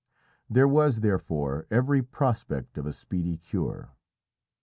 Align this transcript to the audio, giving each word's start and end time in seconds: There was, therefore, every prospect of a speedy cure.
There 0.49 0.67
was, 0.67 1.01
therefore, 1.01 1.67
every 1.69 2.01
prospect 2.01 2.79
of 2.79 2.87
a 2.87 2.91
speedy 2.91 3.37
cure. 3.37 3.91